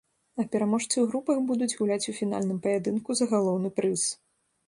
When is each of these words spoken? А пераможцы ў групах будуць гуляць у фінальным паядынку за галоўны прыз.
А 0.43 0.43
пераможцы 0.53 0.87
ў 0.99 1.09
групах 1.09 1.41
будуць 1.49 1.77
гуляць 1.81 2.09
у 2.13 2.17
фінальным 2.21 2.57
паядынку 2.65 3.09
за 3.19 3.25
галоўны 3.35 3.69
прыз. 3.81 4.07